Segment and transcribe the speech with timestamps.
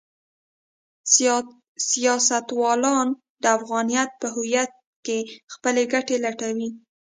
[1.93, 3.07] سیاستوالان
[3.41, 4.71] د افغانیت په هویت
[5.05, 5.19] کې
[5.53, 6.69] خپلې ګټې لټوي.